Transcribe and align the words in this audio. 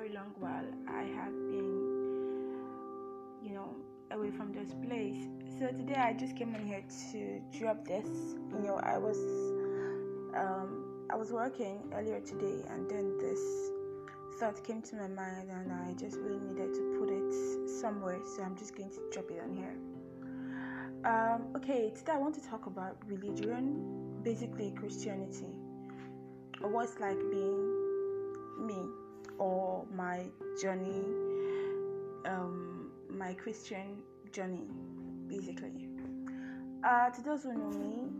very 0.00 0.14
long 0.14 0.32
while 0.38 0.64
I 0.88 1.02
have 1.02 1.32
been, 1.50 2.56
you 3.42 3.52
know, 3.52 3.68
away 4.12 4.30
from 4.30 4.50
this 4.50 4.72
place. 4.86 5.26
So 5.58 5.66
today 5.66 5.94
I 5.94 6.14
just 6.14 6.36
came 6.36 6.54
in 6.54 6.66
here 6.66 6.82
to 7.12 7.58
drop 7.58 7.84
this. 7.84 8.06
You 8.50 8.62
know, 8.64 8.80
I 8.82 8.96
was 8.96 9.18
um, 10.34 11.04
I 11.10 11.16
was 11.16 11.32
working 11.32 11.92
earlier 11.92 12.20
today, 12.20 12.64
and 12.70 12.88
then 12.88 13.18
this 13.18 13.40
thought 14.38 14.64
came 14.64 14.80
to 14.80 14.96
my 14.96 15.08
mind, 15.08 15.50
and 15.50 15.70
I 15.70 15.92
just 15.98 16.16
really 16.16 16.40
needed 16.40 16.72
to 16.72 16.96
put 16.98 17.10
it 17.10 17.68
somewhere. 17.80 18.20
So 18.36 18.42
I'm 18.42 18.56
just 18.56 18.74
going 18.74 18.90
to 18.90 19.00
drop 19.12 19.30
it 19.30 19.42
on 19.42 19.54
here. 19.54 19.76
Um, 21.04 21.48
okay, 21.56 21.92
today 21.94 22.12
I 22.12 22.18
want 22.18 22.34
to 22.36 22.48
talk 22.48 22.64
about 22.64 22.96
religion, 23.06 24.22
basically 24.22 24.70
Christianity, 24.70 25.52
or 26.62 26.70
what's 26.70 26.98
like 27.00 27.18
being 27.30 28.66
me 28.66 29.09
or 29.40 29.86
my 29.92 30.26
journey, 30.60 31.04
um, 32.26 32.90
my 33.08 33.32
Christian 33.32 34.02
journey, 34.32 34.68
basically. 35.26 35.88
Uh, 36.84 37.10
to 37.10 37.22
those 37.22 37.42
who 37.42 37.54
know 37.54 37.70
me, 37.70 38.10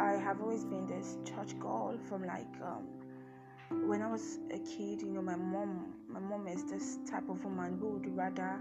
I 0.00 0.12
have 0.12 0.40
always 0.40 0.64
been 0.64 0.86
this 0.86 1.18
church 1.24 1.58
girl 1.58 1.98
from 2.08 2.24
like 2.24 2.46
um, 2.62 2.86
when 3.88 4.02
I 4.02 4.10
was 4.10 4.38
a 4.50 4.58
kid. 4.58 5.02
You 5.02 5.10
know, 5.10 5.22
my 5.22 5.36
mom, 5.36 5.94
my 6.08 6.20
mom 6.20 6.46
is 6.46 6.64
this 6.70 6.98
type 7.10 7.28
of 7.28 7.44
woman 7.44 7.78
who 7.80 7.88
would 7.94 8.16
rather 8.16 8.60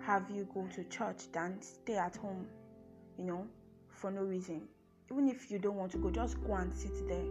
have 0.00 0.30
you 0.30 0.48
go 0.54 0.66
to 0.74 0.84
church 0.84 1.30
than 1.32 1.60
stay 1.60 1.96
at 1.96 2.16
home. 2.16 2.46
You 3.18 3.24
know, 3.26 3.46
for 3.88 4.10
no 4.10 4.22
reason. 4.22 4.62
Even 5.12 5.28
if 5.28 5.50
you 5.50 5.58
don't 5.58 5.76
want 5.76 5.92
to 5.92 5.98
go, 5.98 6.10
just 6.10 6.42
go 6.42 6.54
and 6.54 6.72
sit 6.72 7.06
there. 7.06 7.26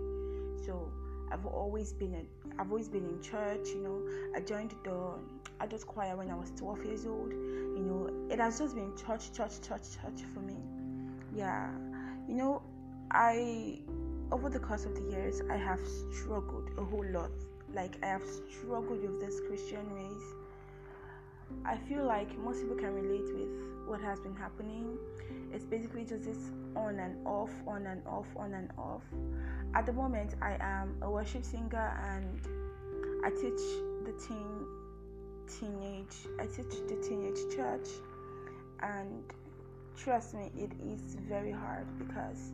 So 0.65 0.91
I've 1.31 1.45
always 1.45 1.93
been 1.93 2.15
a, 2.15 2.61
I've 2.61 2.71
always 2.71 2.89
been 2.89 3.05
in 3.05 3.21
church. 3.21 3.69
You 3.69 3.81
know, 3.81 4.01
I 4.35 4.41
joined 4.41 4.73
the 4.83 5.13
adult 5.59 5.85
choir 5.85 6.15
when 6.15 6.29
I 6.29 6.35
was 6.35 6.51
12 6.57 6.85
years 6.85 7.05
old. 7.05 7.31
You 7.31 7.83
know, 7.85 8.27
it 8.33 8.39
has 8.39 8.59
just 8.59 8.75
been 8.75 8.95
church, 8.95 9.31
church, 9.33 9.61
church, 9.61 9.83
church 10.01 10.25
for 10.33 10.39
me. 10.39 10.55
Yeah, 11.35 11.69
you 12.27 12.35
know, 12.35 12.61
I 13.11 13.79
over 14.31 14.49
the 14.49 14.59
course 14.59 14.85
of 14.85 14.95
the 14.95 15.01
years 15.11 15.41
I 15.49 15.57
have 15.57 15.79
struggled 16.11 16.69
a 16.77 16.83
whole 16.83 17.05
lot. 17.11 17.31
Like 17.73 17.97
I 18.03 18.07
have 18.07 18.23
struggled 18.51 19.01
with 19.01 19.19
this 19.19 19.39
Christian 19.47 19.91
race. 19.93 20.33
I 21.65 21.77
feel 21.77 22.05
like 22.05 22.37
most 22.37 22.61
people 22.61 22.75
can 22.75 22.93
relate 22.93 23.33
with 23.33 23.87
what 23.87 24.01
has 24.01 24.19
been 24.19 24.35
happening. 24.35 24.97
It's 25.53 25.65
basically 25.65 26.05
just 26.05 26.23
this 26.23 26.51
on 26.75 26.99
and 26.99 27.15
off, 27.25 27.51
on 27.67 27.85
and 27.85 28.05
off, 28.05 28.27
on 28.35 28.53
and 28.53 28.69
off. 28.77 29.03
At 29.73 29.85
the 29.85 29.93
moment, 29.93 30.35
I 30.41 30.57
am 30.59 30.95
a 31.01 31.09
worship 31.09 31.43
singer 31.43 31.93
and 32.13 32.41
I 33.25 33.29
teach 33.29 33.61
the 34.05 34.13
teen 34.27 34.65
teenage. 35.47 36.15
I 36.39 36.45
teach 36.45 36.79
the 36.87 36.95
teenage 37.07 37.55
church, 37.55 37.89
and 38.81 39.23
trust 39.97 40.35
me, 40.35 40.51
it 40.55 40.71
is 40.81 41.15
very 41.27 41.51
hard 41.51 41.85
because 41.97 42.51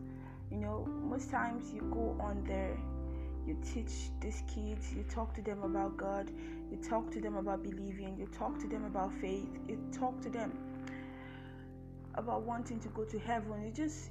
you 0.50 0.58
know 0.58 0.86
most 1.04 1.30
times 1.30 1.74
you 1.74 1.82
go 1.94 2.16
on 2.20 2.44
there 2.46 2.78
you 3.46 3.56
teach 3.74 4.10
these 4.22 4.42
kids, 4.48 4.94
you 4.96 5.04
talk 5.04 5.34
to 5.36 5.42
them 5.42 5.62
about 5.62 5.98
God, 5.98 6.32
you 6.72 6.78
talk 6.78 7.12
to 7.12 7.22
them 7.22 7.36
about 7.36 7.62
believing, 7.62 8.18
you 8.18 8.26
talk 8.28 8.58
to 8.60 8.68
them 8.68 8.86
about 8.86 9.14
faith, 9.14 9.48
you 9.68 9.78
talk 9.92 10.20
to 10.22 10.30
them 10.30 10.52
about 12.16 12.44
wanting 12.44 12.80
to 12.80 12.88
go 12.90 13.04
to 13.04 13.20
heaven. 13.20 13.64
You 13.66 13.72
just 13.72 14.10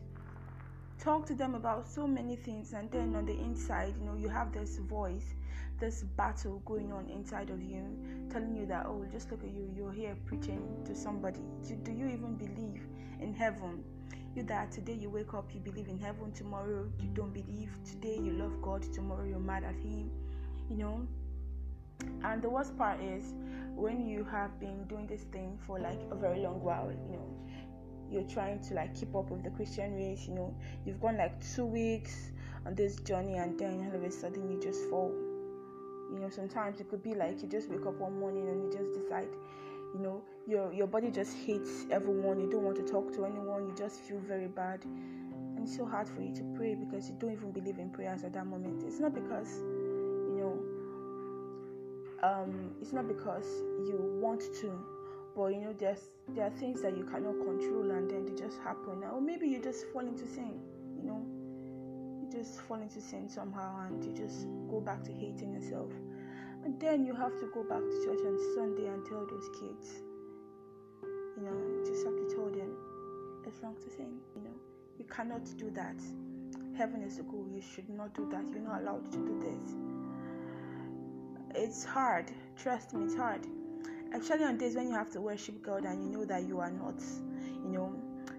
talk 0.99 1.27
to 1.27 1.35
them 1.35 1.55
about 1.55 1.89
so 1.89 2.07
many 2.07 2.37
things, 2.37 2.73
and 2.73 2.91
then 2.91 3.15
on 3.15 3.27
the 3.27 3.33
inside, 3.33 3.95
you 3.99 4.07
know, 4.07 4.15
you 4.15 4.29
have 4.29 4.53
this 4.53 4.79
voice, 4.79 5.35
this 5.81 6.03
battle 6.17 6.63
going 6.65 6.93
on 6.93 7.09
inside 7.09 7.51
of 7.51 7.63
you, 7.63 7.85
telling 8.31 8.55
you 8.55 8.67
that, 8.67 8.87
oh, 8.87 9.05
just 9.11 9.31
look 9.31 9.43
at 9.43 9.51
you, 9.51 9.71
you're 9.77 9.93
here 9.93 10.17
preaching 10.25 10.63
to 10.87 10.95
somebody. 10.95 11.41
Do, 11.67 11.75
do 11.77 11.93
you 11.93 12.07
even 12.09 12.37
believe 12.37 12.87
in 13.21 13.35
heaven? 13.35 13.85
You 14.35 14.43
that 14.45 14.73
today 14.73 14.95
you 14.95 15.11
wake 15.11 15.33
up, 15.35 15.51
you 15.55 15.61
believe 15.61 15.89
in 15.89 15.99
heaven, 15.99 16.33
tomorrow 16.33 16.91
you 17.01 17.09
don't 17.15 17.33
believe, 17.33 17.71
today 17.89 18.19
you 18.21 18.33
love 18.33 18.61
God, 18.63 18.83
tomorrow 18.93 19.25
you're 19.25 19.39
mad 19.39 19.63
at 19.63 19.77
Him, 19.77 20.11
you 20.69 20.77
know. 20.77 21.07
And 22.25 22.43
the 22.43 22.51
worst 22.51 22.77
part 22.77 23.01
is 23.01 23.33
when 23.77 24.07
you 24.07 24.25
have 24.25 24.59
been 24.59 24.85
doing 24.89 25.07
this 25.07 25.23
thing 25.33 25.59
for 25.67 25.79
like 25.79 26.01
a 26.11 26.17
very 26.17 26.41
long 26.41 26.61
while, 26.63 26.91
you 26.91 27.13
know, 27.13 27.44
you're 28.15 28.23
trying 28.23 28.61
to 28.61 28.75
like 28.75 28.95
keep 28.95 29.15
up 29.15 29.31
with 29.31 29.43
the 29.43 29.51
Christian 29.51 29.95
race, 29.97 30.27
you 30.27 30.35
know, 30.35 30.55
you've 30.87 31.01
gone 31.01 31.17
like 31.19 31.35
two 31.55 31.67
weeks 31.67 32.31
on 32.65 32.75
this 32.75 32.97
journey 33.01 33.35
and 33.35 33.59
then 33.59 33.87
all 33.91 33.97
of 33.97 34.03
a 34.03 34.11
sudden 34.11 34.51
you 34.51 34.61
just 34.61 34.89
fall. 34.89 35.13
You 36.13 36.21
know, 36.21 36.31
sometimes 36.31 36.81
it 36.81 36.89
could 36.89 37.03
be 37.03 37.15
like 37.15 37.43
you 37.43 37.49
just 37.49 37.69
wake 37.69 37.85
up 37.87 37.95
one 37.99 38.19
morning 38.19 38.49
and 38.49 38.63
you 38.63 38.71
just 38.79 38.93
decide, 38.95 39.29
you 39.95 40.01
know, 40.01 40.23
your 40.47 40.73
your 40.73 40.87
body 40.87 41.11
just 41.11 41.37
hates 41.37 41.87
everyone. 41.91 42.41
You 42.41 42.49
don't 42.49 42.63
want 42.63 42.77
to 42.77 42.85
talk 42.85 43.13
to 43.15 43.25
anyone. 43.25 43.67
You 43.67 43.75
just 43.77 44.01
feel 44.01 44.21
very 44.21 44.47
bad. 44.47 44.85
And 44.85 45.59
it's 45.61 45.77
so 45.77 45.85
hard 45.85 46.09
for 46.09 46.21
you 46.23 46.33
to 46.37 46.45
pray 46.57 46.75
because 46.77 47.09
you 47.09 47.17
don't 47.19 47.33
even 47.33 47.51
believe 47.51 47.79
in 47.79 47.91
prayers 47.91 48.23
at 48.23 48.33
that 48.35 48.47
moment. 48.47 48.85
It's 48.87 49.01
not 49.01 49.13
because 49.15 49.59
you 49.59 50.37
know 50.39 50.63
um 52.23 52.71
it's 52.81 52.93
not 52.93 53.09
because 53.09 53.47
you 53.87 53.99
want 54.21 54.41
to 54.61 54.94
but 55.35 55.47
you 55.47 55.61
know 55.61 55.73
there's 55.79 56.11
there 56.29 56.47
are 56.47 56.57
things 56.59 56.83
that 56.83 56.97
you 56.97 57.05
cannot 57.05 57.35
control 57.45 57.91
and 57.91 58.11
then 58.11 58.25
they 58.25 58.35
just 58.35 58.59
happen 58.61 59.03
or 59.05 59.21
maybe 59.21 59.47
you 59.47 59.61
just 59.61 59.87
fall 59.93 60.03
into 60.03 60.27
sin 60.27 60.61
you 60.97 61.03
know 61.03 61.25
you 62.21 62.29
just 62.31 62.61
fall 62.63 62.81
into 62.81 63.01
sin 63.01 63.29
somehow 63.29 63.87
and 63.87 64.05
you 64.05 64.13
just 64.13 64.47
go 64.71 64.81
back 64.81 65.03
to 65.03 65.13
hating 65.13 65.53
yourself 65.53 65.91
and 66.65 66.81
then 66.81 67.05
you 67.05 67.15
have 67.15 67.39
to 67.39 67.51
go 67.53 67.63
back 67.65 67.81
to 67.81 68.05
church 68.05 68.21
on 68.25 68.39
sunday 68.55 68.87
and 68.87 69.05
tell 69.07 69.27
those 69.27 69.49
kids 69.61 70.03
you 71.37 71.43
know, 71.43 71.85
just 71.85 72.05
have 72.05 72.15
to 72.15 72.35
tell 72.35 72.49
them 72.51 72.77
it's 73.47 73.61
wrong 73.63 73.75
to 73.75 73.91
sin. 73.91 74.19
You 74.37 74.43
know, 74.43 74.55
you 74.99 75.05
cannot 75.05 75.45
do 75.59 75.71
that. 75.71 75.97
Heaven 76.77 77.03
is 77.03 77.17
the 77.17 77.25
goal. 77.25 77.47
You 77.53 77.61
should 77.61 77.89
not 77.89 78.15
do 78.15 78.29
that. 78.31 78.45
You're 78.53 78.61
not 78.63 78.83
allowed 78.83 79.11
to 79.13 79.19
do 79.19 79.41
this. 79.41 79.75
It's 81.55 81.85
hard. 81.85 82.31
Trust 82.57 82.95
me, 82.95 83.05
it's 83.05 83.15
hard. 83.15 83.47
Actually, 84.15 84.45
on 84.45 84.57
days 84.57 84.77
when 84.77 84.87
you 84.87 84.95
have 84.95 85.11
to 85.11 85.21
worship 85.21 85.61
God 85.61 85.85
and 85.85 86.01
you 86.05 86.09
know 86.09 86.25
that 86.25 86.45
you 86.47 86.61
are 86.61 86.71
not, 86.71 87.03
you 87.65 87.69
know, 87.69 87.93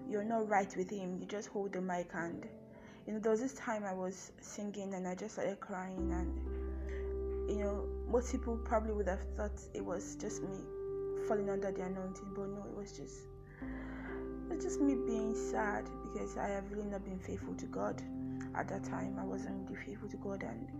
you're 0.08 0.24
not 0.24 0.48
right 0.48 0.74
with 0.74 0.88
Him, 0.88 1.18
you 1.20 1.26
just 1.26 1.48
hold 1.48 1.74
the 1.74 1.82
mic 1.82 2.08
and, 2.14 2.48
you 3.06 3.12
know, 3.12 3.18
there 3.18 3.30
was 3.30 3.42
this 3.42 3.52
time 3.52 3.84
I 3.84 3.92
was 3.92 4.32
singing 4.40 4.94
and 4.94 5.06
I 5.06 5.14
just 5.14 5.34
started 5.34 5.60
crying 5.60 6.10
and, 6.12 7.50
you 7.50 7.62
know, 7.62 7.86
most 8.08 8.32
people 8.32 8.56
probably 8.64 8.94
would 8.94 9.06
have 9.06 9.20
thought 9.36 9.60
it 9.74 9.84
was 9.84 10.16
just 10.16 10.42
me 10.42 10.56
falling 11.28 11.50
under 11.50 11.70
the 11.70 11.82
anointing, 11.82 12.32
but 12.34 12.48
no, 12.48 12.64
it 12.70 12.74
was 12.74 12.92
just 12.92 13.26
it's 14.50 14.64
just 14.64 14.80
me 14.80 14.94
being 14.94 15.34
sad 15.34 15.84
because 16.04 16.38
I 16.38 16.48
have 16.48 16.70
really 16.72 16.88
not 16.88 17.04
been 17.04 17.18
faithful 17.18 17.54
to 17.54 17.66
God 17.66 18.00
at 18.54 18.68
that 18.68 18.84
time. 18.84 19.18
I 19.20 19.24
wasn't 19.24 19.68
really 19.68 19.84
faithful 19.84 20.08
to 20.08 20.16
God, 20.16 20.42
and 20.42 20.70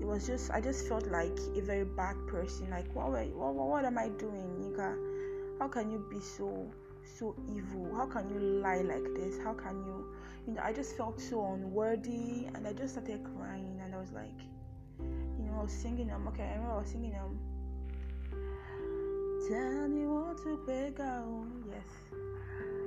it 0.00 0.06
was 0.06 0.26
just 0.26 0.50
I 0.50 0.60
just 0.60 0.88
felt 0.88 1.06
like 1.06 1.38
a 1.56 1.60
very 1.60 1.84
bad 1.84 2.16
person. 2.26 2.70
Like 2.70 2.92
what 2.94 3.10
what 3.10 3.54
what, 3.54 3.54
what 3.54 3.84
am 3.84 3.98
I 3.98 4.08
doing, 4.08 4.60
Nika? 4.60 4.96
How 5.58 5.68
can 5.68 5.90
you 5.90 6.04
be 6.10 6.20
so 6.20 6.70
so 7.18 7.34
evil? 7.48 7.94
How 7.94 8.06
can 8.06 8.28
you 8.30 8.38
lie 8.40 8.82
like 8.82 9.14
this? 9.14 9.38
How 9.42 9.54
can 9.54 9.76
you 9.86 10.14
you 10.46 10.54
know 10.54 10.62
I 10.62 10.72
just 10.72 10.96
felt 10.96 11.20
so 11.20 11.52
unworthy 11.52 12.46
and 12.54 12.66
I 12.66 12.72
just 12.72 12.94
started 12.94 13.24
crying 13.36 13.80
and 13.82 13.94
I 13.94 13.98
was 13.98 14.12
like 14.12 14.38
you 15.00 15.44
know 15.44 15.58
I 15.58 15.62
was 15.62 15.72
singing 15.72 16.08
them 16.08 16.26
okay 16.28 16.44
I 16.44 16.52
remember 16.52 16.72
I 16.72 16.78
was 16.78 16.88
singing 16.88 17.12
them 17.12 17.38
Tell 19.48 19.88
me 19.88 20.04
what 20.04 20.36
to 20.42 20.58
beg 20.66 21.00
out, 21.00 21.46
yes. 21.70 22.12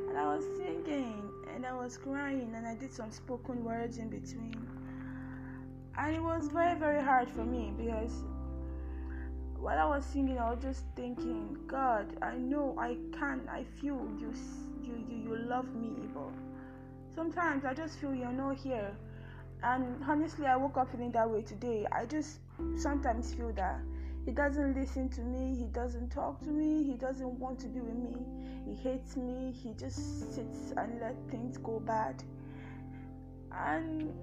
And 0.10 0.16
I 0.16 0.36
was 0.36 0.44
singing 0.58 1.32
and 1.56 1.66
I 1.66 1.74
was 1.74 1.98
crying 1.98 2.54
and 2.56 2.68
I 2.68 2.76
did 2.76 2.94
some 2.94 3.10
spoken 3.12 3.64
words 3.64 3.98
in 3.98 4.10
between. 4.10 4.56
And 5.98 6.16
it 6.16 6.22
was 6.22 6.48
very, 6.48 6.78
very 6.80 7.02
hard 7.04 7.30
for 7.30 7.44
me 7.44 7.74
because 7.78 8.24
while 9.60 9.78
I 9.78 9.86
was 9.86 10.06
singing, 10.06 10.40
I 10.40 10.50
was 10.52 10.62
just 10.62 10.84
thinking, 10.96 11.58
God, 11.68 12.18
I 12.22 12.36
know 12.36 12.76
I 12.80 12.98
can, 13.18 13.48
I 13.50 13.64
feel 13.80 14.08
you, 14.18 14.34
you, 14.82 14.94
you, 15.08 15.24
you 15.24 15.38
love 15.38 15.74
me, 15.76 15.92
but 16.14 16.32
sometimes 17.14 17.66
I 17.66 17.74
just 17.74 18.00
feel 18.00 18.16
you're 18.16 18.32
not 18.32 18.58
here. 18.58 18.92
And 19.64 20.04
honestly, 20.08 20.48
I 20.48 20.56
woke 20.56 20.78
up 20.78 20.92
feeling 20.92 21.12
that 21.12 21.30
way 21.30 21.44
today. 21.44 21.86
I 21.92 22.06
just 22.06 22.40
sometimes 22.78 23.34
feel 23.34 23.54
that 23.54 23.80
he 24.26 24.32
doesn't 24.32 24.76
listen 24.76 25.10
to 25.10 25.22
me. 25.22 25.56
He 25.56 25.66
doesn't 25.66 26.10
talk 26.10 26.42
to 26.42 26.50
me. 26.50 26.84
He 26.84 26.94
doesn't 26.94 27.40
want 27.40 27.60
to 27.60 27.68
be 27.68 27.80
with 27.80 27.96
me. 27.96 28.16
He 28.66 28.76
hates 28.76 29.16
me. 29.16 29.52
He 29.52 29.74
just 29.74 30.34
sits 30.34 30.74
and 30.78 31.00
let 31.00 31.16
things 31.30 31.58
go 31.58 31.80
bad. 31.80 32.24
And 33.52 34.14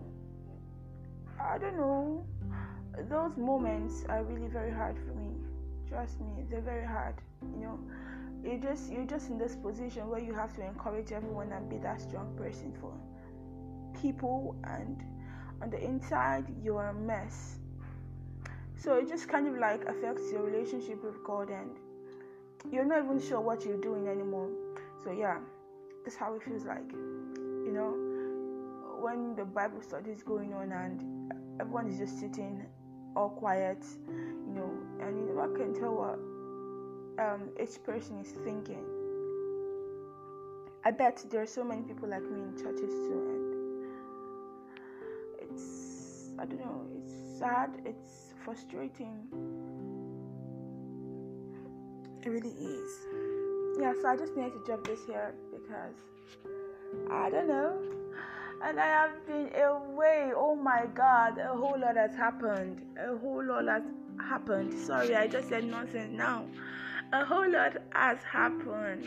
I 1.40 1.58
don't 1.58 1.76
know. 1.76 2.24
Those 3.08 3.36
moments 3.36 4.04
are 4.08 4.22
really 4.24 4.48
very 4.48 4.72
hard 4.72 4.96
for 4.98 5.14
me. 5.14 5.30
Trust 5.88 6.20
me, 6.20 6.44
they're 6.50 6.60
very 6.60 6.86
hard. 6.86 7.14
You 7.42 7.60
know, 7.64 7.78
you 8.42 8.58
just 8.58 8.90
you're 8.90 9.06
just 9.06 9.30
in 9.30 9.38
this 9.38 9.56
position 9.56 10.08
where 10.08 10.20
you 10.20 10.34
have 10.34 10.54
to 10.56 10.64
encourage 10.64 11.12
everyone 11.12 11.52
and 11.52 11.68
be 11.68 11.78
that 11.78 12.00
strong 12.00 12.34
person 12.36 12.72
for 12.80 12.92
people 14.00 14.56
and 14.64 15.02
on 15.62 15.70
the 15.70 15.82
inside 15.82 16.44
you're 16.62 16.86
a 16.88 16.94
mess 16.94 17.58
So 18.76 18.96
it 18.98 19.08
just 19.08 19.28
kind 19.28 19.48
of 19.48 19.58
like 19.58 19.84
affects 19.86 20.30
your 20.30 20.42
relationship 20.42 21.02
with 21.04 21.22
God 21.24 21.50
and 21.50 21.70
you're 22.72 22.84
not 22.84 23.04
even 23.04 23.20
sure 23.20 23.40
what 23.40 23.64
you're 23.64 23.80
doing 23.80 24.08
anymore. 24.08 24.50
So 25.02 25.10
yeah, 25.10 25.38
that's 26.04 26.16
how 26.16 26.34
it 26.34 26.42
feels 26.42 26.64
like. 26.64 26.90
You 26.92 27.72
know, 27.72 28.07
when 29.00 29.34
the 29.36 29.44
Bible 29.44 29.80
study 29.82 30.10
is 30.10 30.22
going 30.22 30.52
on 30.54 30.72
and 30.72 31.32
everyone 31.60 31.88
is 31.88 31.98
just 31.98 32.18
sitting 32.18 32.64
all 33.16 33.30
quiet, 33.30 33.84
you 34.08 34.52
know, 34.54 34.70
and 35.00 35.18
you 35.18 35.26
never 35.26 35.48
can 35.56 35.74
tell 35.74 35.94
what 35.94 36.18
um, 37.24 37.48
each 37.60 37.82
person 37.82 38.18
is 38.18 38.30
thinking. 38.44 38.84
I 40.84 40.90
bet 40.90 41.24
there 41.30 41.42
are 41.42 41.46
so 41.46 41.64
many 41.64 41.82
people 41.82 42.08
like 42.08 42.22
me 42.22 42.40
in 42.40 42.56
churches 42.56 42.90
too, 42.90 43.86
and 45.42 45.50
it's 45.50 46.30
I 46.38 46.44
don't 46.44 46.60
know, 46.60 46.86
it's 46.96 47.38
sad, 47.38 47.80
it's 47.84 48.34
frustrating. 48.44 49.26
It 52.22 52.28
really 52.28 52.50
is. 52.50 52.90
Yeah, 53.80 53.92
so 54.00 54.08
I 54.08 54.16
just 54.16 54.36
needed 54.36 54.52
to 54.52 54.64
drop 54.64 54.86
this 54.86 55.04
here 55.06 55.34
because 55.50 55.96
I 57.10 57.30
don't 57.30 57.48
know. 57.48 57.97
And 58.62 58.80
I 58.80 58.86
have 58.86 59.26
been 59.26 59.50
away. 59.54 60.32
Oh 60.34 60.56
my 60.56 60.86
god, 60.94 61.38
a 61.38 61.56
whole 61.56 61.78
lot 61.78 61.96
has 61.96 62.14
happened. 62.14 62.82
A 62.98 63.16
whole 63.16 63.44
lot 63.44 63.66
has 63.66 63.82
happened. 64.20 64.74
Sorry, 64.74 65.14
I 65.14 65.26
just 65.26 65.48
said 65.48 65.64
nonsense 65.64 66.12
now. 66.12 66.46
A 67.12 67.24
whole 67.24 67.50
lot 67.50 67.76
has 67.92 68.22
happened. 68.22 69.06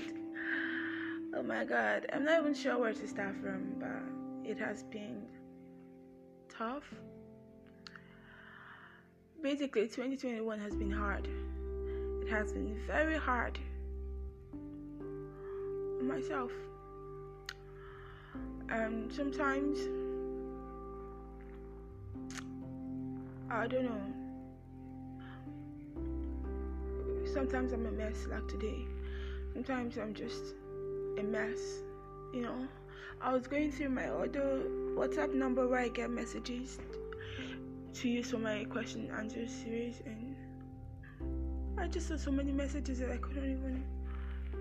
Oh 1.35 1.43
my 1.43 1.65
god, 1.65 2.07
I'm 2.13 2.25
not 2.25 2.41
even 2.41 2.53
sure 2.53 2.77
where 2.77 2.93
to 2.93 3.07
start 3.07 3.35
from, 3.41 3.75
but 3.79 4.49
it 4.49 4.57
has 4.57 4.83
been 4.83 5.23
tough. 6.49 6.83
Basically, 9.41 9.87
2021 9.87 10.59
has 10.59 10.75
been 10.75 10.91
hard. 10.91 11.27
It 12.21 12.29
has 12.29 12.51
been 12.53 12.79
very 12.85 13.17
hard 13.17 13.59
myself. 16.01 16.51
And 18.71 19.11
sometimes, 19.11 19.79
I 23.49 23.67
don't 23.67 23.83
know. 23.83 24.01
Sometimes 27.33 27.73
I'm 27.73 27.85
a 27.85 27.91
mess, 27.91 28.25
like 28.29 28.47
today. 28.47 28.87
Sometimes 29.53 29.97
I'm 29.97 30.13
just 30.13 30.55
a 31.17 31.23
mess, 31.23 31.59
you 32.33 32.41
know. 32.41 32.65
I 33.19 33.33
was 33.33 33.45
going 33.45 33.73
through 33.73 33.89
my 33.89 34.07
other 34.07 34.63
WhatsApp 34.95 35.33
number 35.33 35.67
where 35.67 35.81
I 35.81 35.89
get 35.89 36.09
messages 36.09 36.79
to 37.95 38.07
use 38.09 38.31
for 38.31 38.37
my 38.37 38.63
question 38.63 39.01
and 39.01 39.11
answer 39.11 39.47
series, 39.47 40.01
and 40.05 40.35
I 41.77 41.87
just 41.87 42.07
saw 42.07 42.15
so 42.15 42.31
many 42.31 42.53
messages 42.53 42.99
that 42.99 43.11
I 43.11 43.17
couldn't 43.17 43.51
even. 43.51 43.83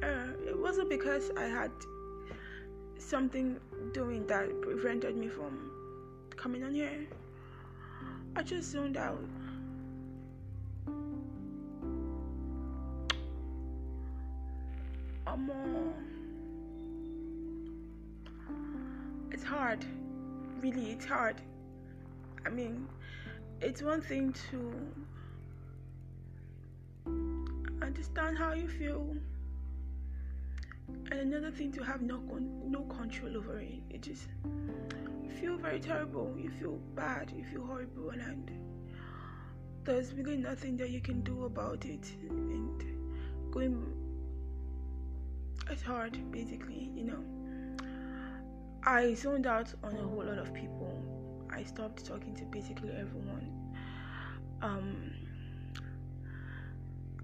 Uh, 0.03 0.33
it 0.49 0.59
wasn't 0.59 0.91
because 0.91 1.31
I 1.37 1.45
had 1.45 1.71
something 3.03 3.59
doing 3.93 4.27
that 4.27 4.61
prevented 4.63 5.17
me 5.17 5.29
from 5.29 5.71
coming 6.37 6.63
on 6.65 6.75
here. 6.75 7.07
I 8.37 8.43
just 8.43 8.71
zoned 8.71 8.97
out. 8.97 9.23
I'm 15.27 15.51
uh, 15.51 15.93
it's 19.31 19.45
hard. 19.45 19.85
Really, 20.61 20.93
it's 20.93 21.07
hard. 21.07 21.37
I 22.45 22.51
mean, 22.51 22.87
it's 23.61 23.83
one 23.83 24.01
thing 24.01 24.35
to 24.51 24.73
understand 27.83 28.39
how 28.39 28.55
you 28.55 28.69
feel 28.69 29.15
and 31.11 31.21
another 31.21 31.51
thing 31.51 31.73
to 31.73 31.83
have 31.83 32.03
no 32.03 32.19
con- 32.19 32.71
no 32.71 32.83
control 32.83 33.37
over 33.37 33.59
it 33.59 33.83
it 33.91 34.03
just 34.03 34.29
feel 35.41 35.57
very 35.57 35.81
terrible 35.81 36.35
you 36.39 36.51
feel 36.51 36.79
bad 36.95 37.33
you 37.35 37.45
feel 37.45 37.65
horrible 37.65 38.11
and 38.11 38.51
there's 39.85 40.13
really 40.15 40.37
nothing 40.37 40.77
that 40.77 40.91
you 40.91 41.01
can 41.01 41.23
do 41.23 41.45
about 41.45 41.85
it. 41.85 42.07
And 42.29 42.83
going 43.51 43.85
it's 45.69 45.83
hard 45.83 46.31
basically 46.31 46.91
you 46.95 47.05
know. 47.05 47.25
I 48.83 49.15
zoned 49.15 49.47
out 49.47 49.73
on 49.85 49.95
a 49.97 50.03
whole 50.03 50.25
lot 50.25 50.39
of 50.39 50.55
people. 50.55 51.03
I 51.53 51.63
stopped 51.65 52.05
talking 52.05 52.35
to 52.37 52.45
basically 52.45 52.91
everyone. 52.91 53.75
Um 54.63 55.13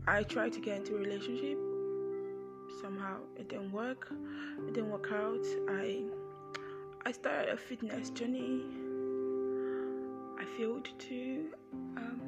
i 0.09 0.23
tried 0.23 0.53
to 0.53 0.61
get 0.61 0.79
into 0.79 0.95
a 0.95 0.99
relationship 0.99 1.59
somehow 2.81 3.19
it 3.37 3.49
didn't 3.49 3.73
work. 3.73 4.09
It 4.67 4.75
didn't 4.75 4.91
work 4.91 5.11
out. 5.13 5.45
I 5.69 6.03
i 7.05 7.13
started 7.13 7.49
a 7.53 7.57
fitness 7.57 8.11
journey. 8.11 8.63
I 10.39 10.45
failed 10.57 10.89
to 10.99 11.51
um, 11.97 12.21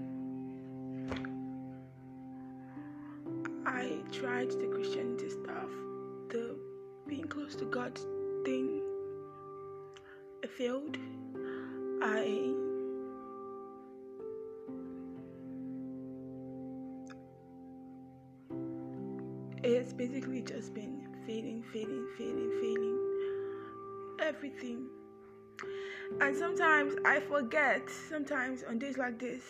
i 3.66 3.98
tried 4.12 4.50
the 4.50 4.66
christianity 4.74 5.28
stuff 5.28 5.70
the 6.30 6.56
being 7.06 7.24
close 7.24 7.54
to 7.56 7.64
god 7.66 7.98
thing. 8.44 8.82
I 10.44 10.46
failed. 10.46 10.96
I 12.02 12.54
it's 19.78 19.92
basically 19.92 20.42
just 20.42 20.74
been 20.74 21.06
failing, 21.24 21.62
failing, 21.72 22.08
failing, 22.16 22.50
failing. 22.60 22.98
Everything. 24.20 24.88
And 26.20 26.36
sometimes 26.36 26.96
I 27.04 27.20
forget, 27.20 27.88
sometimes 28.08 28.64
on 28.64 28.80
days 28.80 28.98
like 28.98 29.20
this, 29.20 29.42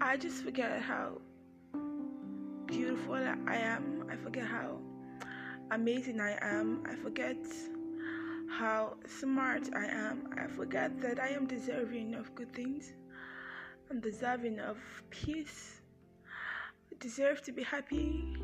I 0.00 0.16
just 0.16 0.42
forget 0.42 0.82
how 0.82 1.20
beautiful 2.66 3.14
I 3.14 3.56
am. 3.56 4.06
I 4.10 4.16
forget 4.16 4.44
how 4.44 4.80
amazing 5.70 6.20
I 6.20 6.36
am. 6.42 6.82
I 6.90 6.96
forget 6.96 7.36
how 8.50 8.96
smart 9.06 9.68
I 9.76 9.86
am. 9.86 10.30
I 10.36 10.48
forget 10.48 11.00
that 11.00 11.20
I 11.20 11.28
am 11.28 11.46
deserving 11.46 12.14
of 12.14 12.34
good 12.34 12.52
things. 12.52 12.92
I'm 13.88 14.00
deserving 14.00 14.58
of 14.58 14.78
peace. 15.10 15.80
I 16.92 16.96
deserve 16.98 17.40
to 17.42 17.52
be 17.52 17.62
happy. 17.62 18.36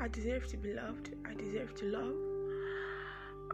I 0.00 0.06
deserve 0.06 0.46
to 0.48 0.56
be 0.56 0.74
loved. 0.74 1.14
I 1.28 1.34
deserve 1.34 1.74
to 1.76 1.86
love. 1.86 2.14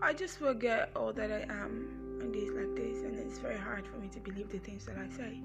I 0.02 0.12
just 0.12 0.38
forget 0.38 0.90
all 0.94 1.10
that 1.14 1.32
I 1.32 1.42
am 1.50 2.18
on 2.20 2.32
days 2.32 2.50
like 2.52 2.76
this, 2.76 3.02
and 3.02 3.18
it's 3.18 3.38
very 3.38 3.56
hard 3.56 3.86
for 3.86 3.96
me 3.96 4.08
to 4.08 4.20
believe 4.20 4.50
the 4.50 4.58
things 4.58 4.84
that 4.84 4.96
I 4.98 5.08
say. 5.16 5.40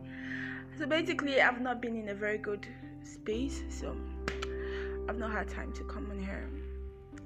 So 0.78 0.86
basically, 0.86 1.42
I've 1.42 1.62
not 1.62 1.82
been 1.82 1.96
in 1.96 2.10
a 2.10 2.14
very 2.14 2.38
good 2.38 2.68
space, 3.04 3.64
so 3.70 3.96
I've 5.08 5.18
not 5.18 5.32
had 5.32 5.48
time 5.48 5.72
to 5.74 5.84
come 5.86 6.12
on 6.12 6.20
here. 6.20 6.50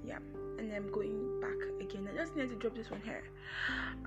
Yeah, 0.06 0.20
and 0.60 0.72
I'm 0.72 0.92
going 0.92 1.42
back 1.42 1.58
again. 1.82 2.08
I 2.14 2.16
just 2.16 2.36
need 2.36 2.50
to 2.50 2.56
drop 2.56 2.76
this 2.76 2.92
one 2.92 3.02
here. 3.04 3.24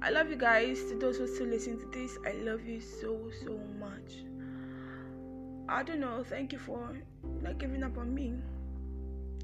I 0.00 0.10
love 0.10 0.30
you 0.30 0.36
guys. 0.36 0.84
To 0.90 0.94
those 0.96 1.16
who 1.16 1.26
still 1.26 1.48
listen 1.48 1.76
to 1.80 1.86
this, 1.86 2.18
I 2.24 2.32
love 2.32 2.64
you 2.64 2.80
so 2.80 3.18
so 3.44 3.58
much. 3.80 4.22
I 5.68 5.82
don't 5.82 5.98
know. 5.98 6.22
Thank 6.22 6.52
you 6.52 6.60
for 6.60 6.88
not 7.42 7.58
giving 7.58 7.82
up 7.82 7.98
on 7.98 8.14
me 8.14 8.34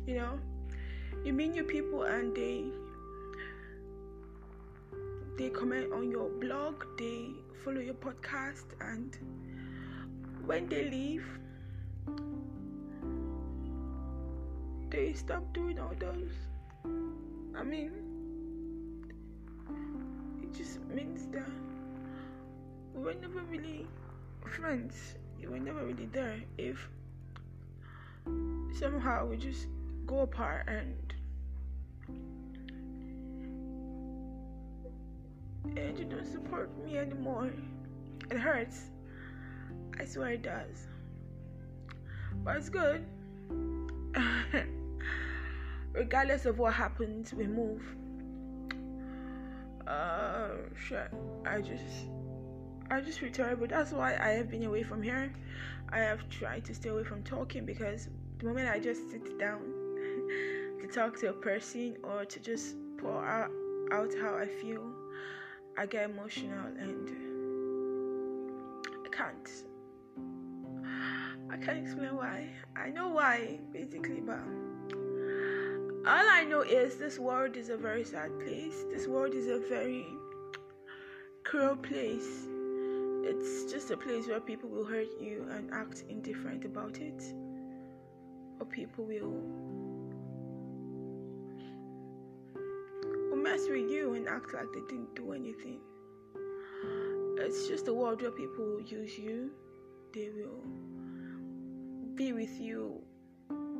you 0.06 0.16
know? 0.16 0.38
You 1.24 1.32
meet 1.32 1.52
new 1.52 1.64
people 1.64 2.02
and 2.02 2.34
they 2.34 2.64
they 5.38 5.48
comment 5.50 5.92
on 5.92 6.10
your 6.10 6.28
blog 6.28 6.84
they 6.98 7.30
follow 7.64 7.80
your 7.80 7.94
podcast 7.94 8.64
and 8.80 9.16
when 10.44 10.68
they 10.68 10.90
leave 10.90 11.24
they 14.90 15.12
stop 15.14 15.42
doing 15.54 15.78
all 15.78 15.94
those. 15.98 16.32
I 17.56 17.62
mean 17.62 17.92
it 20.42 20.52
just 20.52 20.80
means 20.86 21.28
that 21.28 21.48
we 22.94 23.02
were 23.02 23.14
never 23.14 23.40
really 23.50 23.86
friends. 24.44 25.14
We 25.40 25.46
were 25.46 25.60
never 25.60 25.84
really 25.86 26.06
there 26.06 26.40
if 26.58 26.88
somehow 28.78 29.26
we 29.26 29.36
just 29.36 29.66
go 30.06 30.20
apart 30.20 30.68
and 30.68 31.14
and 35.76 35.98
you 35.98 36.04
don't 36.04 36.26
support 36.26 36.70
me 36.84 36.98
anymore. 36.98 37.50
It 38.30 38.38
hurts. 38.38 38.90
I 39.98 40.04
swear 40.04 40.32
it 40.32 40.42
does. 40.42 40.86
But 42.44 42.56
it's 42.56 42.68
good. 42.68 43.04
Regardless 45.92 46.46
of 46.46 46.58
what 46.58 46.72
happens, 46.74 47.32
we 47.32 47.46
move. 47.46 47.82
Uh, 49.86 50.48
shit. 50.76 51.10
I 51.46 51.60
just 51.60 52.06
I 52.90 53.00
just 53.00 53.20
feel 53.20 53.30
terrible. 53.32 53.66
That's 53.66 53.92
why 53.92 54.16
I 54.16 54.30
have 54.30 54.50
been 54.50 54.64
away 54.64 54.82
from 54.82 55.02
here. 55.02 55.32
I 55.90 55.98
have 55.98 56.28
tried 56.28 56.64
to 56.66 56.74
stay 56.74 56.88
away 56.88 57.04
from 57.04 57.22
talking 57.22 57.64
because 57.64 58.08
the 58.38 58.46
moment 58.46 58.68
I 58.68 58.78
just 58.80 59.10
sit 59.10 59.38
down 59.38 59.81
talk 60.92 61.18
to 61.20 61.30
a 61.30 61.32
person 61.32 61.96
or 62.02 62.24
to 62.26 62.40
just 62.40 62.76
pour 62.98 63.24
out, 63.24 63.50
out 63.92 64.12
how 64.20 64.36
I 64.36 64.46
feel, 64.46 64.84
I 65.78 65.86
get 65.86 66.10
emotional 66.10 66.66
and 66.78 67.10
I 69.04 69.08
can't. 69.08 69.50
I 71.50 71.56
can't 71.56 71.78
explain 71.78 72.14
why. 72.14 72.48
I 72.76 72.90
know 72.90 73.08
why, 73.08 73.58
basically, 73.72 74.20
but 74.20 74.38
all 76.06 76.26
I 76.30 76.44
know 76.44 76.60
is 76.60 76.96
this 76.96 77.18
world 77.18 77.56
is 77.56 77.68
a 77.70 77.76
very 77.76 78.04
sad 78.04 78.38
place. 78.40 78.84
This 78.90 79.06
world 79.06 79.34
is 79.34 79.48
a 79.48 79.58
very 79.58 80.06
cruel 81.44 81.76
place. 81.76 82.48
It's 83.24 83.70
just 83.72 83.90
a 83.90 83.96
place 83.96 84.26
where 84.26 84.40
people 84.40 84.68
will 84.68 84.84
hurt 84.84 85.08
you 85.20 85.46
and 85.52 85.72
act 85.72 86.04
indifferent 86.08 86.64
about 86.64 86.98
it, 86.98 87.22
or 88.60 88.66
people 88.66 89.04
will, 89.04 89.40
with 93.68 93.90
you 93.90 94.14
and 94.14 94.28
act 94.28 94.54
like 94.54 94.66
they 94.72 94.80
didn't 94.88 95.14
do 95.14 95.32
anything. 95.32 95.80
It's 97.38 97.68
just 97.68 97.88
a 97.88 97.94
world 97.94 98.22
where 98.22 98.30
people 98.30 98.64
will 98.64 98.82
use 98.82 99.18
you, 99.18 99.50
they 100.14 100.30
will 100.30 100.62
be 102.14 102.32
with 102.32 102.60
you 102.60 103.00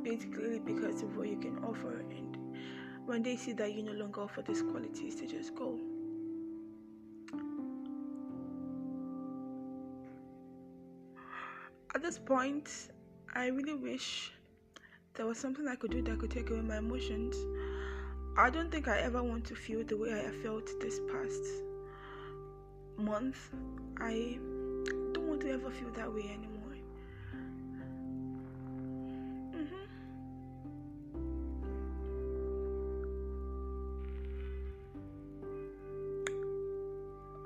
basically 0.03 0.59
because 0.59 1.01
of 1.01 1.15
what 1.15 1.29
you 1.29 1.37
can 1.37 1.63
offer, 1.63 1.99
and 2.09 2.37
when 3.05 3.23
they 3.23 3.35
see 3.35 3.53
that 3.53 3.73
you 3.73 3.83
no 3.83 3.93
longer 3.93 4.21
offer 4.21 4.41
these 4.41 4.61
qualities, 4.61 5.15
they 5.19 5.27
just 5.27 5.55
go. 5.55 5.79
At 11.95 12.01
this 12.01 12.17
point, 12.17 12.69
I 13.33 13.47
really 13.47 13.75
wish 13.75 14.33
there 15.13 15.25
was 15.25 15.37
something 15.37 15.67
I 15.67 15.75
could 15.75 15.91
do 15.91 16.01
that 16.01 16.19
could 16.19 16.31
take 16.31 16.49
away 16.49 16.61
my 16.61 16.77
emotions. 16.77 17.35
I 18.35 18.49
don't 18.49 18.71
think 18.71 18.87
I 18.87 18.97
ever 18.97 19.21
want 19.21 19.45
to 19.45 19.55
feel 19.55 19.83
the 19.83 19.95
way 19.95 20.25
I 20.25 20.31
felt 20.41 20.67
this 20.81 20.99
past 21.11 21.43
month. 22.97 23.37
I 24.01 24.39
don't 25.13 25.27
want 25.27 25.41
to 25.41 25.51
ever 25.51 25.69
feel 25.69 25.91
that 25.91 26.11
way 26.11 26.23
anymore. 26.23 26.75
Mm-hmm. 29.55 29.85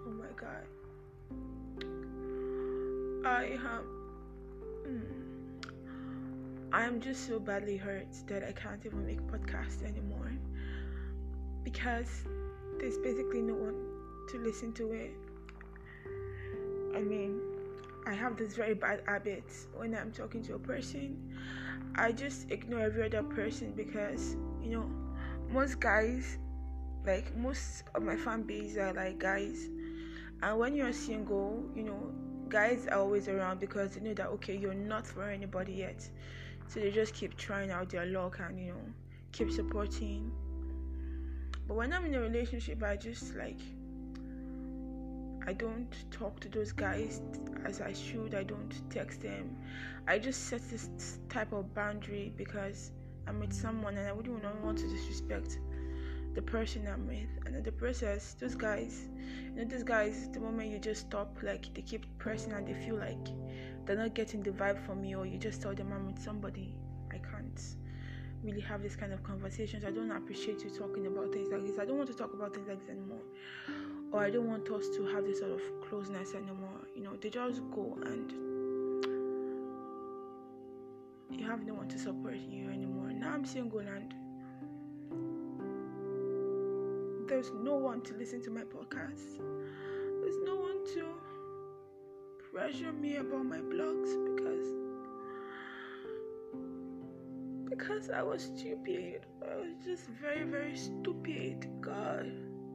Oh 0.07 0.11
my 0.11 0.31
god. 0.37 0.67
I 3.25 3.57
have. 3.61 3.83
I 6.71 6.83
am 6.85 7.01
just 7.01 7.27
so 7.27 7.39
badly 7.39 7.75
hurt 7.75 8.07
that 8.27 8.43
I 8.43 8.53
can't 8.53 8.85
even 8.85 9.05
make 9.05 9.19
podcasts 9.27 9.83
anymore 9.83 10.31
because 11.71 12.23
there's 12.79 12.97
basically 12.97 13.41
no 13.41 13.53
one 13.53 13.75
to 14.29 14.37
listen 14.37 14.71
to 14.71 14.93
it. 14.93 15.11
I 16.95 17.01
mean, 17.01 17.41
I 18.05 18.13
have 18.13 18.37
this 18.37 18.55
very 18.55 18.73
bad 18.73 19.01
habit 19.05 19.43
when 19.75 19.93
I'm 19.93 20.13
talking 20.13 20.41
to 20.43 20.55
a 20.55 20.59
person, 20.59 21.37
I 21.95 22.13
just 22.13 22.49
ignore 22.51 22.81
every 22.81 23.05
other 23.05 23.21
person 23.21 23.73
because 23.75 24.37
you 24.63 24.71
know, 24.71 24.89
most 25.51 25.81
guys, 25.81 26.37
like 27.05 27.35
most 27.35 27.83
of 27.95 28.01
my 28.01 28.15
fan 28.15 28.43
base 28.43 28.77
are 28.77 28.93
like 28.93 29.19
guys, 29.19 29.67
and 30.41 30.57
when 30.57 30.73
you're 30.73 30.93
single, 30.93 31.61
you 31.75 31.83
know, 31.83 32.13
guys 32.47 32.87
are 32.87 32.99
always 32.99 33.27
around 33.27 33.59
because 33.59 33.91
they 33.91 33.99
know 33.99 34.13
that 34.13 34.27
okay, 34.27 34.55
you're 34.55 34.73
not 34.73 35.05
for 35.05 35.29
anybody 35.29 35.73
yet 35.73 36.09
so 36.69 36.79
they 36.79 36.91
just 36.91 37.13
keep 37.13 37.35
trying 37.37 37.71
out 37.71 37.89
their 37.89 38.05
luck 38.05 38.39
and 38.39 38.59
you 38.59 38.67
know 38.67 38.81
keep 39.31 39.51
supporting. 39.51 40.31
But 41.67 41.75
when 41.75 41.93
I'm 41.93 42.05
in 42.05 42.15
a 42.15 42.21
relationship, 42.21 42.81
I 42.83 42.95
just 42.95 43.35
like 43.35 43.59
I 45.45 45.53
don't 45.53 45.93
talk 46.11 46.41
to 46.41 46.49
those 46.49 46.73
guys 46.73 47.21
as 47.63 47.79
I 47.79 47.93
should. 47.93 48.35
I 48.35 48.43
don't 48.43 48.73
text 48.89 49.21
them. 49.21 49.55
I 50.07 50.19
just 50.19 50.47
set 50.47 50.61
this 50.69 51.19
type 51.29 51.53
of 51.53 51.73
boundary 51.73 52.33
because 52.35 52.91
I'm 53.27 53.39
with 53.39 53.53
someone 53.53 53.97
and 53.97 54.07
I 54.07 54.11
wouldn't 54.11 54.43
want 54.63 54.77
to 54.79 54.87
disrespect 54.87 55.59
the 56.35 56.41
person 56.41 56.87
I'm 56.87 57.07
with. 57.07 57.29
And 57.45 57.63
the 57.63 57.71
process, 57.71 58.35
those 58.39 58.55
guys, 58.55 59.07
you 59.45 59.55
know, 59.55 59.65
those 59.65 59.83
guys, 59.83 60.29
the 60.33 60.39
moment 60.39 60.69
you 60.69 60.79
just 60.79 61.07
stop, 61.07 61.37
like 61.41 61.73
they 61.73 61.81
keep 61.81 62.05
pressing 62.19 62.51
and 62.51 62.67
they 62.67 62.73
feel 62.73 62.95
like 62.95 63.27
they're 63.85 63.95
not 63.95 64.13
getting 64.13 64.43
the 64.43 64.51
vibe 64.51 64.85
from 64.85 65.03
you, 65.03 65.19
or 65.19 65.25
you 65.25 65.37
just 65.37 65.61
tell 65.61 65.73
them 65.73 65.93
I'm 65.93 66.07
with 66.07 66.21
somebody. 66.21 66.75
I 67.11 67.17
can't 67.17 67.59
really 68.47 68.61
have 68.61 68.81
this 68.81 68.95
kind 68.95 69.11
of 69.11 69.21
conversations. 69.23 69.83
I 69.83 69.91
don't 69.91 70.09
appreciate 70.09 70.63
you 70.63 70.69
talking 70.69 71.05
about 71.05 71.33
things 71.33 71.49
like 71.51 71.65
this. 71.65 71.77
I 71.77 71.85
don't 71.85 71.97
want 71.97 72.09
to 72.09 72.15
talk 72.15 72.33
about 72.33 72.53
things 72.53 72.67
like 72.69 72.79
this 72.79 72.89
anymore. 72.89 73.21
Or 74.13 74.23
I 74.23 74.29
don't 74.29 74.47
want 74.47 74.69
us 74.69 74.87
to 74.95 75.05
have 75.07 75.25
this 75.25 75.39
sort 75.39 75.51
of 75.51 75.61
closeness 75.87 76.33
anymore. 76.33 76.79
You 76.95 77.03
know, 77.03 77.17
they 77.21 77.29
just 77.29 77.61
go 77.71 77.97
and 78.05 78.31
you 81.29 81.45
have 81.45 81.65
no 81.65 81.73
one 81.73 81.89
to 81.89 81.99
support 81.99 82.35
you 82.35 82.69
anymore. 82.69 83.11
Now 83.11 83.33
I'm 83.33 83.45
single 83.45 83.79
and 83.79 84.13
there's 87.27 87.51
no 87.61 87.75
one 87.75 87.99
to 88.03 88.13
listen 88.13 88.41
to 88.43 88.49
my 88.49 88.61
podcast. 88.61 89.39
There's 90.21 90.37
no 90.45 90.55
one 90.55 90.85
to 90.95 91.05
pressure 92.49 92.93
me 92.93 93.17
about 93.17 93.45
my 93.45 93.59
blogs 93.59 94.35
because 94.35 94.46
because 97.87 98.09
I 98.09 98.21
was 98.21 98.51
stupid. 98.55 99.25
I 99.41 99.55
was 99.55 99.73
just 99.83 100.07
very 100.21 100.43
very 100.43 100.75
stupid. 100.75 101.67
God, 101.79 102.29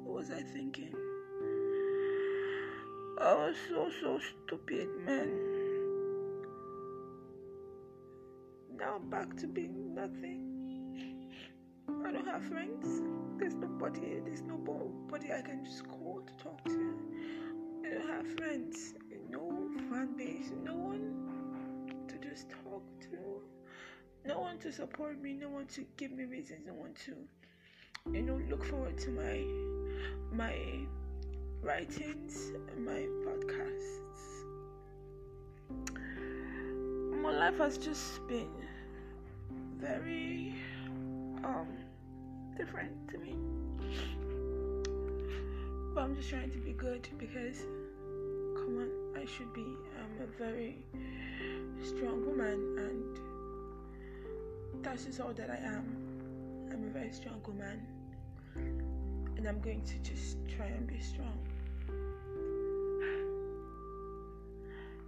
what 0.05 0.17
was 0.17 0.31
I 0.31 0.43
thinking? 0.43 0.95
I 3.21 3.35
was 3.35 3.57
so 3.69 3.91
so 4.01 4.19
stupid, 4.19 4.89
man. 5.05 5.31
Now 8.79 8.97
I'm 8.97 9.11
back 9.11 9.37
to 9.39 9.47
being 9.47 9.95
nothing. 9.95 10.49
I 12.07 12.13
don't 12.13 12.27
have 12.27 12.45
friends. 12.45 13.03
There's 13.39 13.55
nobody. 13.55 14.21
There's 14.25 14.43
nobody 14.43 15.33
I 15.33 15.43
can 15.43 15.65
just 15.65 15.87
call 15.89 16.23
to 16.27 16.45
talk 16.45 16.65
to. 16.65 16.95
I 17.85 17.91
don't 17.91 18.09
have 18.09 18.27
friends 18.39 18.95
no 19.33 19.69
fan 19.91 20.15
base, 20.17 20.53
no 20.63 20.75
one 20.75 22.07
to 22.07 22.19
just 22.19 22.51
talk 22.51 22.62
no 24.25 24.39
one 24.39 24.59
to 24.59 24.73
support 24.73 25.21
me, 25.21 25.33
no 25.33 25.49
one 25.49 25.67
to 25.67 25.85
give 25.97 26.13
me 26.13 26.25
reasons, 26.25 26.61
no 26.67 26.75
one 26.75 26.95
to, 27.05 27.15
you 28.13 28.23
know, 28.23 28.41
look 28.49 28.65
forward 28.65 28.97
to 28.99 29.11
my 29.11 29.45
my 30.33 30.57
writings 31.63 32.53
my 32.79 33.07
podcasts. 33.25 34.45
My 37.23 37.33
life 37.33 37.59
has 37.59 37.79
just 37.79 38.27
been 38.29 38.51
very 39.79 40.55
um 41.45 41.69
different 42.57 43.09
to 43.09 43.19
me. 43.19 43.35
But 45.95 46.03
I'm 46.03 46.17
just 46.17 46.31
trying 46.31 46.51
to 46.51 46.59
be 46.59 46.73
good 46.73 47.09
because 47.19 47.59
come 48.57 48.79
on 48.79 48.91
I 49.21 49.25
should 49.27 49.53
be. 49.53 49.67
I'm 50.01 50.23
a 50.23 50.27
very 50.39 50.85
strong 51.83 52.27
woman, 52.27 52.77
and 52.79 53.19
that's 54.83 55.05
just 55.05 55.21
all 55.21 55.33
that 55.33 55.51
I 55.51 55.57
am. 55.67 55.97
I'm 56.71 56.85
a 56.85 56.91
very 56.91 57.13
strong 57.13 57.41
woman, 57.47 57.87
and 59.37 59.47
I'm 59.47 59.61
going 59.61 59.83
to 59.83 59.99
just 59.99 60.37
try 60.57 60.67
and 60.67 60.87
be 60.87 61.01
strong. 61.01 61.39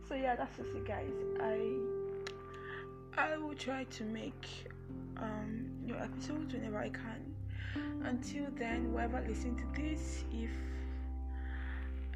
So 0.08 0.14
yeah, 0.14 0.36
that's 0.36 0.56
just 0.56 0.74
it, 0.76 0.86
guys. 0.86 1.10
I 1.40 1.58
I 3.16 3.36
will 3.36 3.54
try 3.54 3.84
to 3.84 4.04
make 4.04 4.46
um, 5.16 5.70
new 5.82 5.94
episodes 5.96 6.54
whenever 6.54 6.78
I 6.78 6.90
can. 6.90 7.34
Until 8.04 8.46
then, 8.56 8.90
whoever 8.92 9.24
listen 9.26 9.56
to 9.56 9.82
this, 9.82 10.24
if 10.32 10.50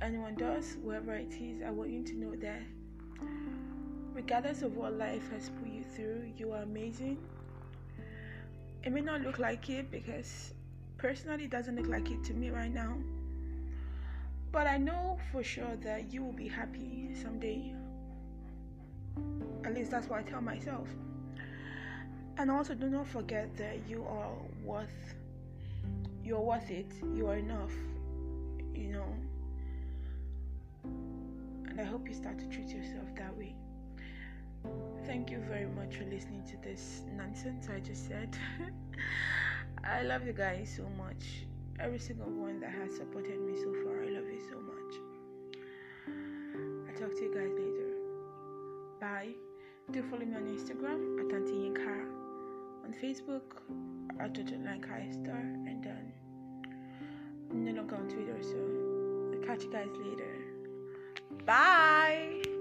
anyone 0.01 0.35
does, 0.35 0.77
whoever 0.83 1.15
it 1.15 1.33
is, 1.41 1.63
I 1.63 1.71
want 1.71 1.91
you 1.91 2.05
to 2.05 2.15
know 2.15 2.37
that 2.37 2.63
regardless 4.13 4.63
of 4.63 4.77
what 4.77 4.95
life 4.95 5.31
has 5.33 5.51
put 5.51 5.69
you 5.69 5.83
through, 5.97 6.31
you 6.37 6.53
are 6.53 6.63
amazing. 6.63 7.19
It 8.89 8.95
may 8.95 9.03
not 9.03 9.21
look 9.21 9.39
like 9.39 9.69
it 9.69 9.91
because 9.91 10.55
personally 10.97 11.45
it 11.45 11.51
doesn't 11.51 11.77
look 11.77 11.89
like 11.89 12.11
it 12.11 12.25
to 12.25 12.33
me 12.33 12.49
right 12.49 12.73
now. 12.73 12.97
But 14.51 14.67
I 14.67 14.79
know 14.79 15.19
for 15.31 15.43
sure 15.43 15.77
that 15.83 16.11
you 16.11 16.25
will 16.25 16.33
be 16.33 16.49
happy 16.49 17.11
someday. 17.23 17.75
At 19.63 19.75
least 19.75 19.91
that's 19.91 20.09
what 20.09 20.21
I 20.21 20.23
tell 20.23 20.41
myself. 20.41 20.89
And 22.39 22.51
also 22.51 22.75
do 22.75 22.89
not 22.89 23.07
forget 23.07 23.55
that 23.59 23.77
you 23.87 24.07
are 24.09 24.33
worth 24.65 25.15
you're 26.25 26.41
worth 26.41 26.71
it. 26.71 26.91
You 27.15 27.27
are 27.27 27.37
enough. 27.37 27.75
You 28.75 28.89
know, 28.95 29.15
And 31.69 31.79
I 31.79 31.85
hope 31.85 32.09
you 32.09 32.15
start 32.15 32.39
to 32.39 32.47
treat 32.47 32.71
yourself 32.71 33.15
that 33.17 33.37
way. 33.37 33.55
Thank 35.07 35.31
you 35.31 35.39
very 35.49 35.67
much 35.67 35.97
for 35.97 36.05
listening 36.05 36.43
to 36.47 36.57
this 36.59 37.03
nonsense 37.17 37.69
I 37.75 37.81
just 37.81 38.07
said. 38.09 38.37
I 39.85 40.03
love 40.03 40.27
you 40.27 40.33
guys 40.33 40.73
so 40.77 40.89
much. 40.97 41.47
Every 41.81 41.99
single 41.99 42.31
one 42.31 42.61
that 42.61 42.73
has 42.73 42.97
supported 42.97 43.41
me 43.41 43.57
so 43.57 43.73
far, 43.85 44.03
I 44.03 44.09
love 44.09 44.27
you 44.27 44.41
so 44.51 44.61
much. 44.61 44.95
I'll 46.89 47.01
talk 47.01 47.17
to 47.17 47.23
you 47.23 47.35
guys 47.35 47.51
later. 47.57 47.89
Bye. 49.01 49.35
Do 49.93 50.03
follow 50.11 50.27
me 50.27 50.35
on 50.35 50.43
Instagram 50.43 51.19
at 51.21 51.35
Auntie 51.35 51.53
Yinka, 51.53 52.05
on 52.85 52.95
Facebook 53.03 53.57
at 54.21 54.37
Line 54.37 55.13
Star, 55.13 55.37
and 55.37 55.83
then 55.83 56.13
no 57.53 57.73
longer 57.73 57.97
on 57.97 58.09
Twitter. 58.09 58.39
So 58.43 58.59
I'll 59.33 59.47
catch 59.47 59.65
you 59.65 59.73
guys 59.73 59.89
later. 60.05 60.49
Bye. 61.47 62.58